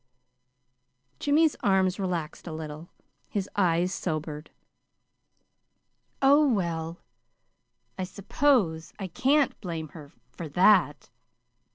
[1.19, 2.89] Jimmy's arms relaxed a little.
[3.29, 4.49] His eyes sobered.
[6.23, 6.97] "Oh, well,
[7.99, 11.11] I suppose I can't blame her for that.